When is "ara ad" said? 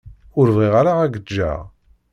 0.81-1.11